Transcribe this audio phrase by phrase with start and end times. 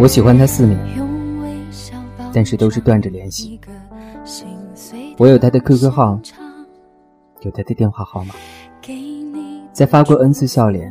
[0.00, 0.78] 我喜欢他四年，
[2.32, 3.60] 但是都是断着联系。
[5.18, 6.18] 我有他的 QQ 号，
[7.42, 8.34] 有他的电话号码，
[9.74, 10.90] 在发过 N 次笑脸、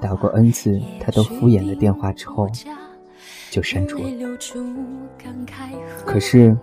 [0.00, 2.48] 打过 N 次他都敷衍的电话之后，
[3.50, 4.04] 就删除了。
[6.06, 6.56] 可是，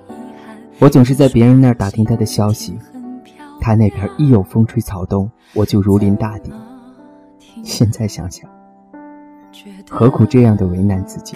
[0.79, 2.79] 我总是在别人那儿打听他的消息，
[3.59, 6.53] 他那边一有风吹草动，我就如临大敌。
[7.65, 8.49] 现在想想，
[9.89, 11.35] 何苦这样的为难自己？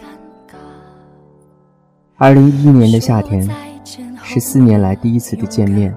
[2.25, 3.47] 二零一一年的夏天，
[4.23, 5.95] 是四年来第一次的见面。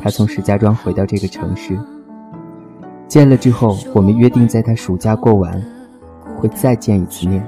[0.00, 1.78] 他从石家庄回到这个城市，
[3.06, 5.62] 见了之后，我们约定在他暑假过完，
[6.38, 7.46] 会再见一次面。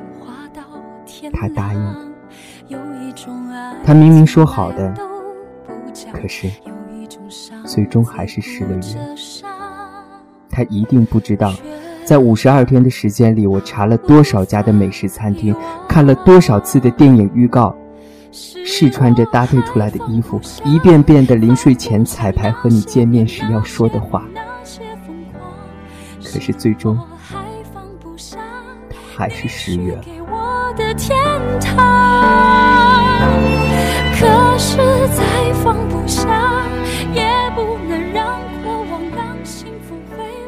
[1.33, 1.97] 他答应了。
[3.83, 4.95] 他明明说好的，
[6.13, 6.51] 可是
[7.65, 9.17] 最终还是失了约。
[10.51, 11.55] 他一定不知道。
[12.05, 15.55] 在五十二天的时间里，我查了多少家的美食餐厅，
[15.89, 17.75] 看了多少次的电影预告，
[18.33, 24.25] 试穿着搭配出来的衣服，一遍遍的临睡前彩排和你见面时要说的话。
[26.25, 26.99] 可是最终，
[29.15, 30.03] 还是失约了。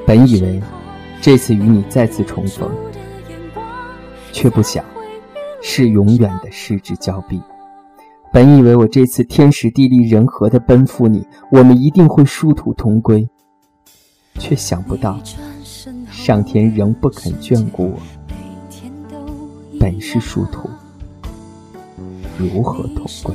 [0.06, 0.60] 本以为。
[1.24, 2.70] 这次与你再次重逢，
[4.30, 4.84] 却不想
[5.62, 7.40] 是永远的失之交臂。
[8.30, 13.26] 本以为我这次天时地利人和的奔赴你，我们一定会殊途同归，
[14.38, 15.18] 却想不到
[16.10, 17.98] 上天仍不肯眷顾我。
[19.80, 20.68] 本是殊途，
[22.36, 23.34] 如何同归？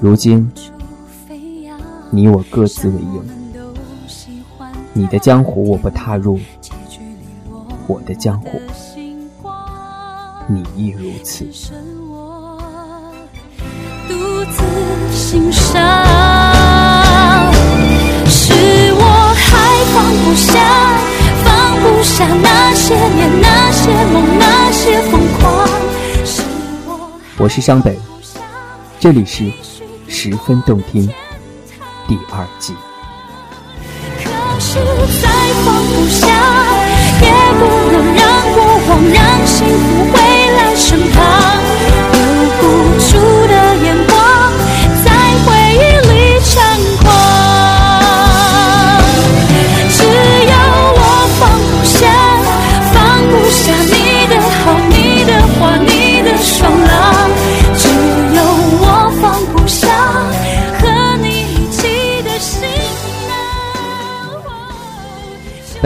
[0.00, 0.50] 如今
[2.10, 3.39] 你我各自为营。
[4.92, 6.38] 你的江湖我不踏入，
[7.86, 8.60] 我的江湖
[10.48, 11.44] 你亦如此。
[14.08, 14.62] 独自
[15.12, 15.80] 欣赏，
[18.26, 18.52] 是
[18.94, 20.58] 我还放不下，
[21.44, 25.68] 放不下那些年、那些梦、那些疯狂。
[26.24, 26.42] 是
[26.84, 26.88] 我。
[27.38, 27.96] 我是湘北，
[28.98, 29.52] 这里是
[30.08, 31.08] 十分动听
[32.08, 32.74] 第二季。
[34.60, 35.28] 是再
[35.64, 36.26] 放不下，
[37.22, 37.26] 也
[37.58, 37.60] 不
[37.90, 38.20] 能让
[38.52, 40.14] 过往，让幸福回
[40.56, 41.16] 来身旁。
[42.12, 42.18] 留
[42.60, 42.99] 不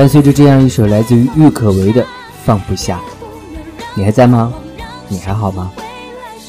[0.04, 2.02] 伴随着这样一首来自于郁可唯的
[2.44, 2.98] 《放不下》，
[3.94, 4.52] 你还在吗？
[5.08, 5.72] 你还好吗？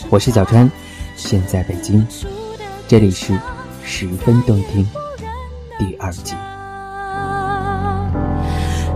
[0.10, 0.70] 我是小川，
[1.16, 2.06] 现在北京，
[2.86, 3.34] 这里是
[3.82, 4.86] 十分动听
[5.80, 6.36] 第二季。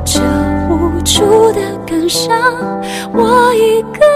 [0.03, 0.19] 这
[0.68, 2.30] 无助的感伤，
[3.14, 4.09] 我一个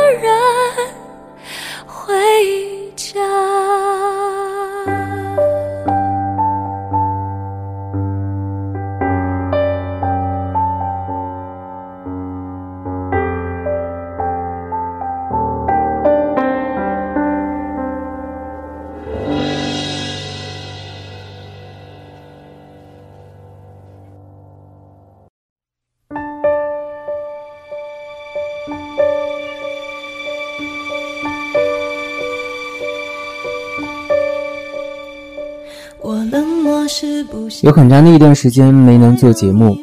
[37.63, 39.75] 有很长的一段时间没能做节目，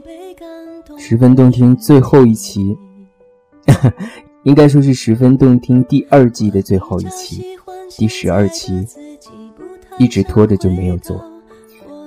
[0.96, 2.76] 十分动听最后一期，
[4.44, 7.44] 应该说是十分动听第二季的最后一期，
[7.96, 8.86] 第十二期，
[9.98, 11.20] 一直拖着就没有做，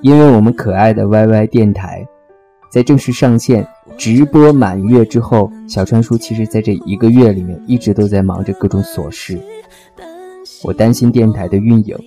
[0.01, 2.07] 因为我们可爱的 YY 电台，
[2.71, 3.67] 在正式上线
[3.97, 9.37] 直播满月之后，小川叔其实在这一个月里面一直都在忙着各种琐事，
[10.63, 11.97] 我担心电台的运营，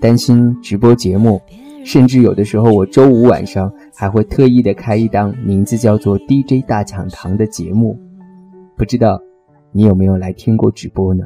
[0.00, 1.40] 担心直播节目。
[1.84, 7.98] 甚至有的时候，我周五晚上还会特意的开一档名字叫做 “DJ 大讲堂”的节目，
[8.76, 9.20] 不知道
[9.72, 11.24] 你有没有来听过直播呢？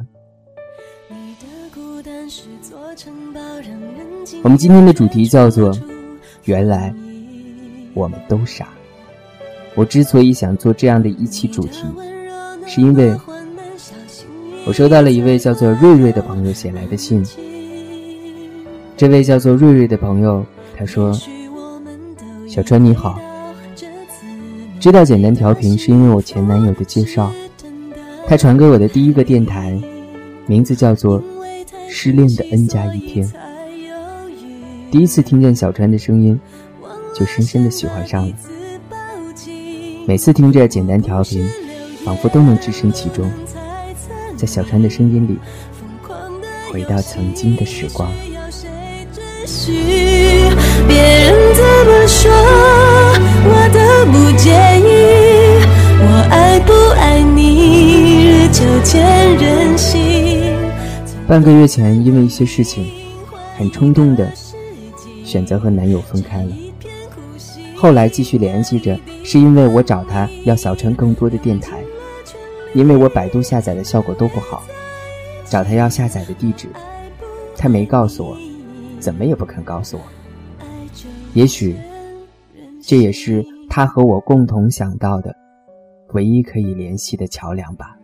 [4.43, 5.71] 我们今天的主题叫做
[6.45, 6.93] “原来
[7.93, 8.69] 我们都傻”。
[9.75, 11.83] 我之所以想做这样的一期主题，
[12.65, 13.15] 是因为
[14.65, 17.23] 我收到了一位叫做瑞瑞的朋友写来的信。
[18.97, 20.43] 这位叫做瑞瑞的朋友，
[20.75, 21.13] 他说
[22.49, 23.21] ：“小川你好，
[24.79, 27.31] 知道简单调频是因为我前男友的介绍，
[28.25, 29.79] 他传给我的第一个电台，
[30.47, 31.21] 名字叫做
[31.87, 33.27] 《失恋的 N 加一天》。
[34.89, 36.39] 第一次听见小川的声音，
[37.13, 38.33] 就深深的喜欢上了。
[40.07, 41.47] 每次听着简单调频，
[42.03, 43.29] 仿佛都能置身其中，
[44.35, 45.37] 在小川的声音里，
[46.71, 48.11] 回到曾经的时光。
[49.73, 52.31] 别人怎么说，
[53.43, 53.79] 我都
[54.11, 54.87] 不介意。
[55.99, 59.03] 我爱不爱你，日久见
[59.37, 60.43] 人心。
[61.27, 62.89] 半个月前，因为一些事情，
[63.57, 64.31] 很冲动的
[65.25, 66.51] 选择和男友分开了。
[67.75, 71.79] 后来继续联系着，是因为我找他要小陈更多的电台，
[72.73, 74.63] 因为我百度下载的效果都不好，
[75.45, 76.67] 找他要下载的地址，
[77.57, 78.37] 他没告诉我。
[78.99, 80.03] 怎么也不肯告诉我。
[81.33, 81.75] 也许，
[82.81, 85.35] 这也是他和我共同想到的
[86.13, 87.95] 唯一可以联系的桥梁吧。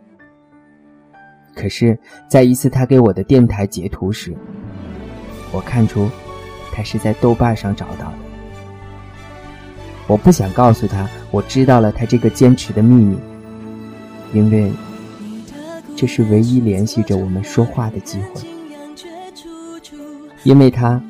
[1.54, 1.98] 可是，
[2.28, 4.34] 在一次他给我的电台截图时，
[5.52, 6.08] 我看出
[6.72, 8.18] 他是在豆瓣上找到的。
[10.06, 13.18] 我不想告诉他我知道了他这个坚持的秘密，
[14.32, 14.70] 因为
[15.96, 18.53] 这是唯一联系着我们说话的机会。
[20.44, 21.02] 因为他，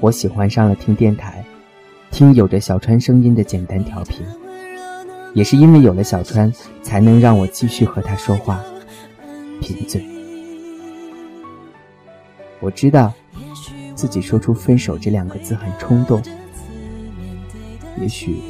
[0.00, 1.44] 我喜欢上了听电台，
[2.10, 4.24] 听有着小川声音的简单调频。
[5.34, 6.50] 也是因为有了小川，
[6.82, 8.58] 才能让我继续和他说话，
[9.60, 10.02] 贫嘴。
[12.58, 13.12] 我知道，
[13.94, 16.22] 自己说出分手这两个字很冲动，
[18.00, 18.40] 也许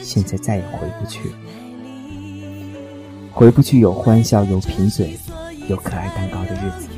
[0.00, 1.34] 现在再也回不去了，
[3.32, 5.18] 回不去有欢笑、有贫嘴、
[5.68, 6.88] 有可爱蛋糕的日子。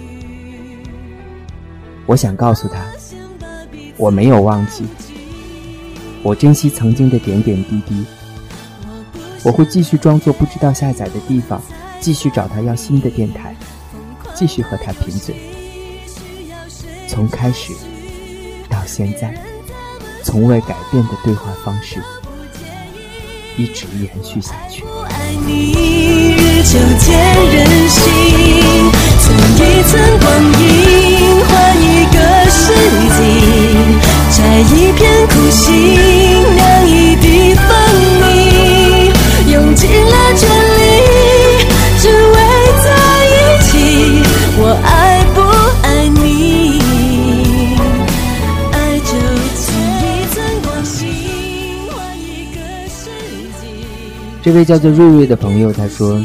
[2.07, 2.87] 我想告诉他，
[3.97, 4.85] 我没有忘记，
[6.23, 8.05] 我珍惜曾经的点点滴滴。
[9.43, 11.61] 我会继续装作不知道下载的地方，
[12.01, 13.55] 继续找他要新的电台，
[14.35, 15.35] 继续和他贫嘴。
[17.09, 17.73] 从开始
[18.69, 19.35] 到现在，
[20.23, 22.01] 从未改变的对话方式，
[23.57, 24.85] 一直延续下去。
[29.19, 30.27] 曾一寸光
[30.61, 31.06] 阴
[32.67, 33.23] 世纪，
[34.33, 35.71] 摘一片苦心，
[36.57, 37.63] 酿一滴蜂
[38.21, 39.13] 蜜，
[39.53, 40.81] 用尽了全力，
[42.01, 42.37] 只为
[42.83, 42.87] 在
[43.31, 43.33] 一
[43.63, 43.71] 起。
[44.59, 45.39] 我爱不
[45.87, 46.81] 爱你？
[48.73, 49.13] 爱就
[49.63, 49.65] 从
[50.03, 50.35] 一寸
[50.65, 50.67] 光
[51.01, 51.07] 阴
[51.89, 52.59] 换一个
[52.89, 52.99] 世
[53.61, 53.63] 纪。
[54.43, 56.21] 这位叫做瑞瑞的朋友他说：“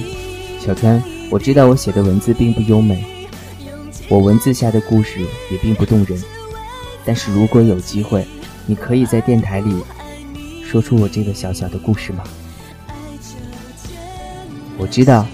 [0.65, 3.03] 小川，我知道我写的文字并不优美。”
[4.11, 6.21] 我文字下的故事也并不动人，
[7.05, 8.27] 但是如果有机会，
[8.65, 9.73] 你可以在电台里
[10.65, 12.21] 说出我这个小小的故事吗？
[14.77, 15.25] 我知道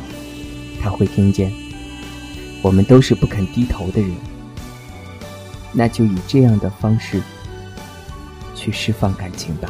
[0.79, 1.51] 他会听见。
[2.61, 4.11] 我们都是不肯低头的人，
[5.73, 7.19] 那就以这样的方式
[8.53, 9.67] 去释放感情吧。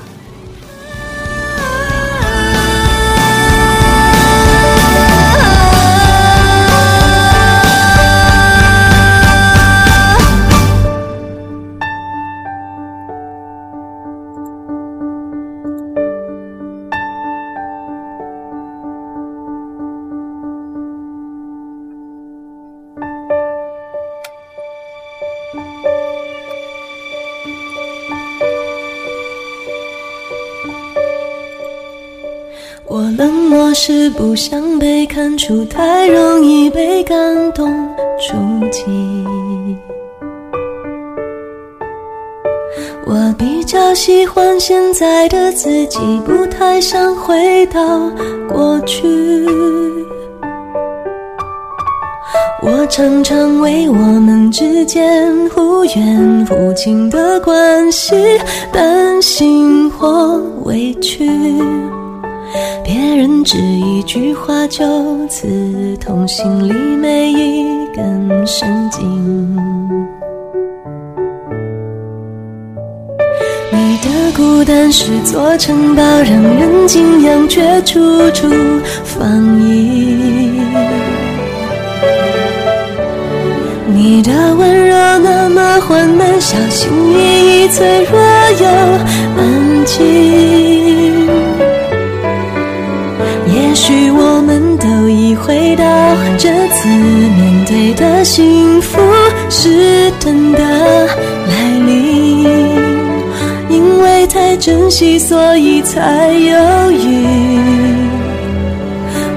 [32.97, 37.71] 我冷漠是不想被看出太容易被感动
[38.19, 38.35] 触
[38.71, 38.81] 及。
[43.05, 48.09] 我比较喜欢现在的自己，不太想回到
[48.49, 49.07] 过去。
[52.63, 58.15] 我常常为我们之间忽远忽近的关系
[58.73, 61.29] 担心或委屈。
[62.83, 69.55] 别人只一句话就刺痛心里每一根神经。
[73.71, 77.99] 你的孤单是座城堡，让人敬仰，却处
[78.31, 78.47] 处
[79.03, 80.51] 防御。
[83.89, 88.19] 你的温柔那么缓慢，小心翼翼，脆弱
[88.59, 88.67] 又
[89.37, 91.26] 安静。
[93.87, 95.85] 许我们都已回到
[96.37, 98.99] 这次面对的幸福
[99.49, 100.59] 是真的
[101.47, 102.43] 来临，
[103.69, 107.25] 因为太珍惜，所以才犹豫。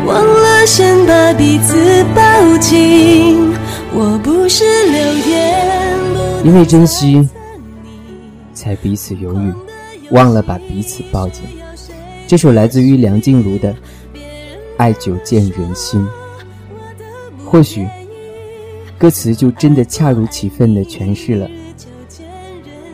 [0.04, 3.54] 忘了先把彼此抱紧。
[3.94, 7.28] 我不是流言，因为珍惜，
[8.52, 9.52] 才彼此犹豫，
[10.10, 11.44] 忘了把彼此抱紧。
[12.26, 13.72] 这首来自于梁静茹的
[14.80, 16.00] 《爱久见人心》，
[17.44, 17.86] 或许
[18.96, 21.46] 歌词就真的恰如其分地诠释了，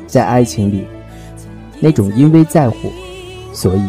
[0.09, 0.85] 在爱情里
[1.79, 2.91] 那种因为在乎，
[3.53, 3.83] 所以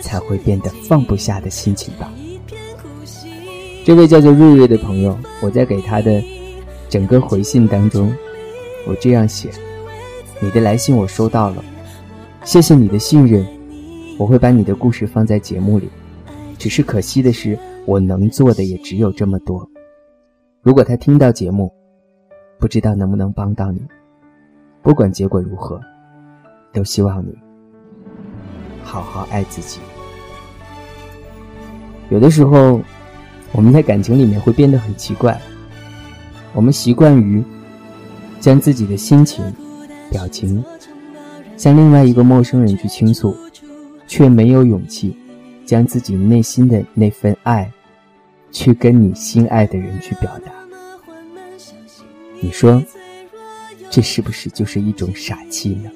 [0.00, 2.12] 才会变得放不下的心情吧。
[3.84, 6.20] 这位叫做瑞瑞的朋友，我在给他的
[6.88, 8.12] 整个回信当中，
[8.84, 9.48] 我这样写：
[10.40, 11.64] 你的来信我收到了，
[12.44, 13.46] 谢谢你的信任。
[14.18, 15.88] 我会把你的故事放在节目里，
[16.62, 19.68] 只是可惜的是，我能做的也只有这么多。
[20.62, 21.74] 如果他听到节目，
[22.56, 23.84] 不知道能不能帮到你。
[24.80, 25.80] 不管结果如何，
[26.72, 27.36] 都希望你
[28.84, 29.80] 好好爱自己。
[32.10, 32.80] 有的时候，
[33.50, 35.42] 我们在感情里面会变得很奇怪，
[36.52, 37.42] 我们习惯于
[38.38, 39.44] 将自己的心情、
[40.12, 40.64] 表情
[41.56, 43.36] 向另外一个陌生人去倾诉。
[44.06, 45.16] 却没有勇气，
[45.64, 47.70] 将自己内心的那份爱，
[48.50, 50.52] 去跟你心爱的人去表达。
[52.40, 52.82] 你说，
[53.90, 55.90] 这是不是就是一种傻气呢？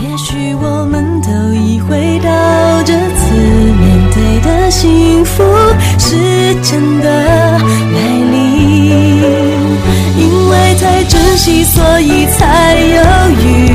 [0.00, 5.42] 也许我们都已回到这次面对的幸福
[5.98, 6.16] 是
[6.62, 7.58] 真的来
[8.32, 9.20] 临，
[10.16, 13.02] 因为太珍惜，所以才犹
[13.44, 13.69] 豫。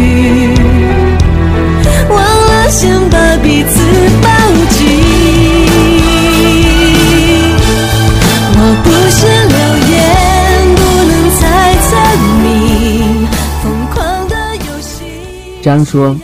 [15.76, 16.16] 张说，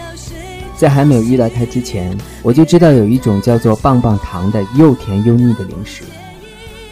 [0.77, 6.03] 在还没有遇到他之前，我就知道有一种叫做棒棒糖的又甜又腻的零食。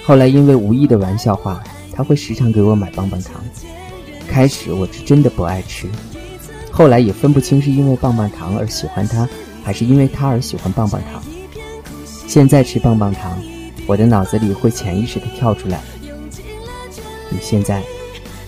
[0.03, 1.63] 后来因为无意的玩笑话，
[1.93, 3.41] 他会时常给我买棒棒糖。
[4.27, 5.87] 开始我是真的不爱吃。
[6.69, 9.25] 后来也分不清是因为棒棒糖而喜欢它，
[9.63, 11.23] 还是因为它而喜欢棒棒糖。
[12.27, 13.41] 现在吃棒棒糖，
[13.87, 15.79] 我的脑子里会潜意识的跳出来：
[17.29, 17.81] 你现在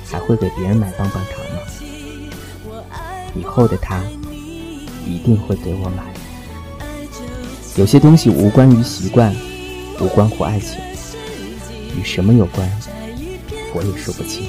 [0.05, 1.40] 还会给别人买棒棒糖？
[3.35, 4.01] 以后的他
[5.05, 6.03] 一定会给我买。
[7.75, 9.35] 有些东西无关于习惯，
[9.99, 10.77] 无关乎爱情，
[11.97, 12.69] 与什么有关，
[13.73, 14.45] 我也说不清。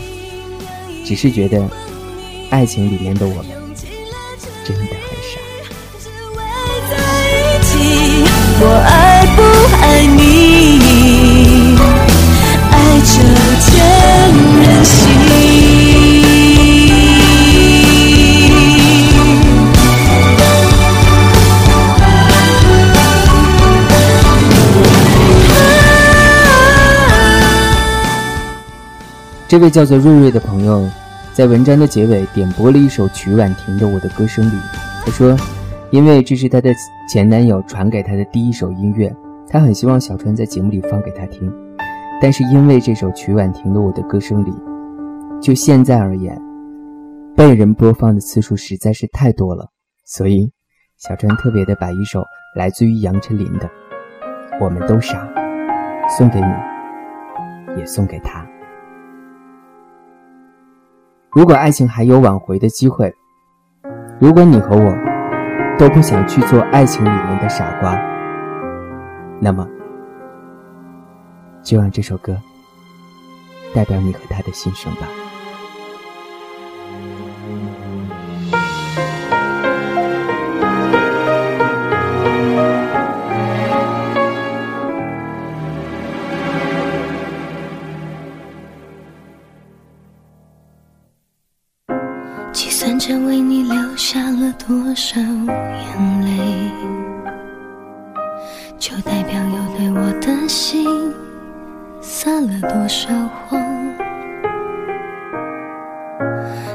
[1.05, 1.69] 只是觉得
[2.51, 3.47] 爱情里面的我们。
[4.65, 4.91] 真的很
[5.23, 5.41] 傻。
[8.65, 9.43] 我爱不
[9.77, 10.21] 爱你？
[12.71, 13.15] 爱就
[13.67, 13.73] 见
[29.53, 30.89] 这位叫做瑞瑞的朋友。
[31.35, 34.57] 在文章的结尾点播了一首曲婉婷的《我的歌声里》，
[35.05, 35.37] 她说
[35.93, 36.73] ：“因为这是她的
[37.07, 39.15] 前男友传给她的第一首音乐，
[39.47, 41.53] 她很希望小川在节目里放给她听。
[42.19, 44.51] 但是因为这首曲婉婷的《我的歌声里》，
[45.43, 46.35] 就现在而言，
[47.37, 49.69] 被人播放的次数实在是太多了，
[50.07, 50.51] 所以
[50.97, 52.25] 小川特别的把一首
[52.57, 53.67] 来自于杨丞琳的
[54.63, 55.23] 《我们都傻》
[56.17, 58.43] 送给你，也送给他。”
[61.35, 63.15] 如果爱情还有挽回的机会，
[64.21, 64.95] 如果你和我
[65.79, 67.99] 都不想去做爱情里面的傻瓜，
[69.41, 69.67] 那么
[71.63, 72.37] 就让这首歌
[73.75, 75.09] 代表你和他的心声吧。
[92.83, 96.69] 算着为你流下了多少眼泪，
[98.77, 100.85] 就代表有对我的心
[102.01, 103.09] 撒了多少
[103.47, 103.63] 谎。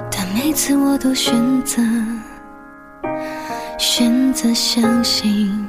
[0.10, 1.82] 但每次我都选择，
[3.78, 5.68] 选择相信，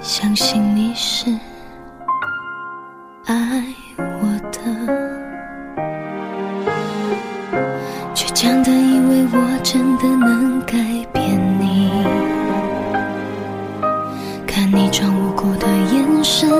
[0.00, 1.28] 相信你是
[3.26, 3.64] 爱
[3.98, 5.01] 我的，
[9.32, 10.76] 我真的能改
[11.12, 11.90] 变你？
[14.46, 16.50] 看你装无辜的眼神，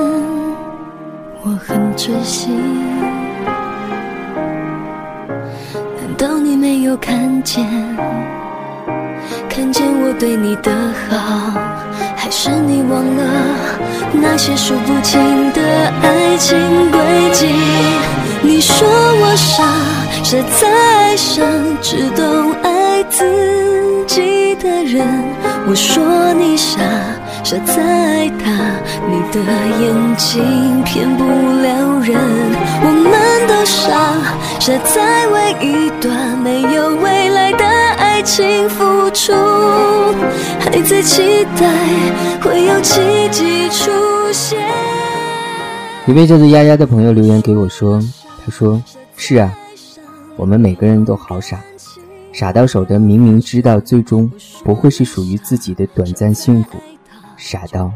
[1.42, 1.82] 我很。
[1.94, 2.48] 窒息？
[5.74, 7.62] 难道你没有看见？
[9.48, 10.72] 看见我对你的
[11.10, 11.52] 好，
[12.16, 13.22] 还是你忘了
[14.14, 15.20] 那些数不清
[15.52, 15.60] 的
[16.02, 16.58] 爱情
[16.90, 16.98] 轨
[17.32, 17.46] 迹？
[18.40, 19.62] 你说我傻，
[20.24, 21.46] 傻在爱上
[21.82, 22.52] 只懂
[23.12, 25.06] 自己的人。
[25.68, 26.80] 我说你傻，
[27.44, 28.50] 傻在爱他，
[29.06, 29.38] 你的
[29.80, 32.18] 眼睛骗不了人。
[32.84, 33.12] 我们
[33.46, 33.88] 都傻，
[34.58, 37.64] 傻在为一段没有未来的
[37.96, 39.32] 爱情付出，
[40.58, 41.68] 还在期待
[42.40, 43.00] 会有奇
[43.30, 43.90] 迹出
[44.32, 44.58] 现。
[46.06, 48.02] 一位叫做丫丫的朋友留言给我说。
[48.44, 48.82] 他说
[49.16, 49.52] ：“是啊，
[50.36, 51.60] 我们每个人都好傻，
[52.32, 54.30] 傻到手的明明知道最终
[54.64, 56.78] 不会是属于自己的短暂幸福，
[57.36, 57.92] 傻到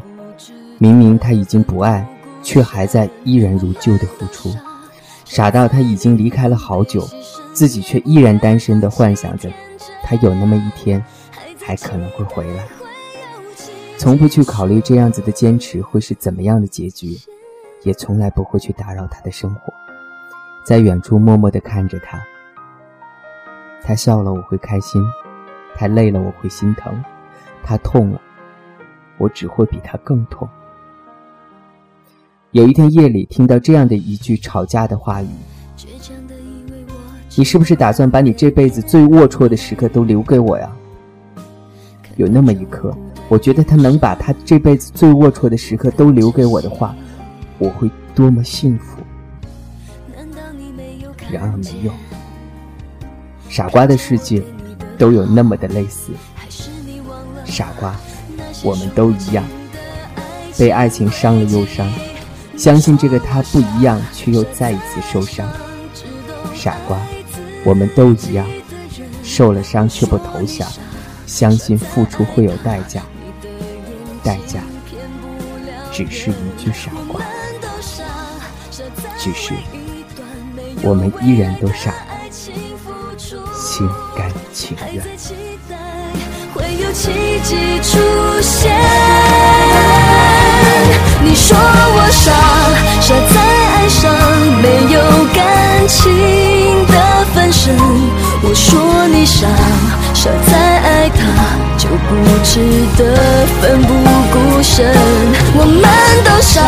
[0.77, 2.07] 明明他已经不爱，
[2.43, 4.55] 却还在依然如旧的付出，
[5.25, 7.07] 傻到他已经离开了好久，
[7.51, 9.51] 自己却依然单身的幻想着，
[10.03, 11.03] 他有那么一天
[11.59, 12.63] 还可能会回来，
[13.97, 17.17] 从不去考虑这样子的坚持会是怎么样的结局，
[17.81, 19.73] 也从来不会去打扰他的生活。”
[20.63, 22.21] 在远处默默地看着他，
[23.87, 25.01] 他笑了我会开心，
[25.73, 26.93] 他累了我会心疼，
[27.63, 28.19] 他痛了，
[29.17, 30.45] 我只会比他更痛。
[32.51, 35.27] 有一天夜里听到这样的一句吵架的话语
[37.37, 40.69] ：“你是不是打算把你这辈子最龌龊的时刻都留给我呀？”
[42.17, 42.93] 有那么一刻，
[43.29, 46.93] 我觉得他能把他这辈子最龌龊的时刻都留给我的话，
[47.57, 49.01] 我会多么幸福。
[51.31, 51.91] 然而没有，
[53.49, 54.41] 傻瓜的世界
[54.97, 56.11] 都有那么的类似。
[57.45, 57.95] 傻瓜，
[58.63, 59.43] 我们都一样，
[60.57, 61.89] 被爱情伤了又伤，
[62.57, 65.47] 相信这个他不一样，却又再一次受伤。
[66.53, 66.99] 傻瓜，
[67.63, 68.45] 我们都一样，
[69.23, 70.67] 受了伤却不投降，
[71.25, 73.01] 相信付出会有代价，
[74.23, 74.59] 代价
[75.91, 77.21] 只是一句傻瓜，
[79.17, 79.53] 只是。
[80.83, 81.93] 我们依然都傻，
[83.53, 84.85] 心甘情愿。
[84.85, 85.33] 还在期
[85.69, 85.75] 待
[86.53, 87.97] 会有奇迹出
[88.41, 88.75] 现。
[91.23, 92.31] 你说我傻，
[93.01, 93.35] 傻在
[93.75, 94.13] 爱上
[94.61, 94.95] 没有
[95.33, 96.03] 感情
[96.87, 96.93] 的
[97.33, 97.75] 分身。
[98.43, 99.47] 我说你傻，
[100.13, 101.19] 傻在爱他
[101.77, 102.59] 就不值
[102.97, 103.01] 得
[103.61, 103.89] 奋不
[104.31, 104.93] 顾身。
[105.55, 105.83] 我们
[106.23, 106.61] 都傻，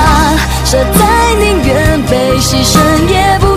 [0.66, 1.00] 傻在
[1.40, 3.49] 宁愿被牺牲也不。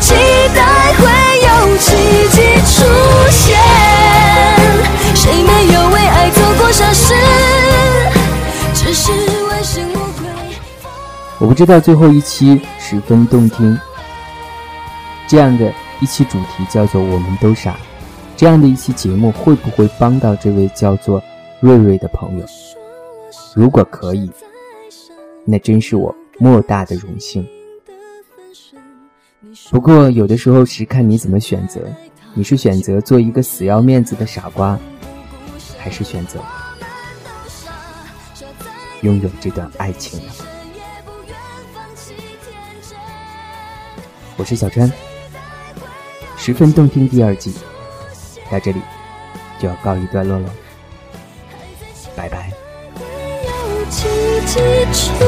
[0.00, 0.14] 期
[0.54, 1.04] 待会
[1.42, 1.96] 有奇
[2.30, 2.84] 迹出
[3.30, 3.56] 现。
[5.14, 7.14] 谁没有为爱做过傻事？
[8.74, 9.10] 只是
[9.48, 10.28] 问心无愧。
[11.38, 13.78] 我不知道最后一期十分动听，
[15.26, 17.76] 这样的一期主题叫做“我们都傻”，
[18.36, 21.22] 这样的一期节目会不会帮到这位叫做
[21.60, 22.44] 瑞瑞的朋友？
[23.54, 24.30] 如果可以，
[25.44, 26.14] 那真是我。
[26.38, 27.46] 莫大的荣幸。
[29.70, 31.80] 不过，有的时候是看你怎么选择。
[32.34, 34.78] 你是选择做一个死要面子的傻瓜，
[35.78, 36.38] 还是选择
[39.00, 40.32] 拥有这段爱情呢？
[44.36, 44.92] 我是小川，
[46.36, 47.54] 十分动听第二季
[48.50, 48.80] 到这里
[49.58, 50.50] 就要告一段落了，
[52.14, 52.52] 拜拜。
[53.88, 54.06] 奇
[54.46, 54.60] 迹
[54.92, 55.24] 出